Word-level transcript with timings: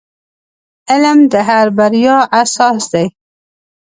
•علم 0.91 1.19
د 1.31 1.33
هر 1.47 1.67
بریا 1.77 2.17
اساس 2.41 2.81
دی. 2.93 3.05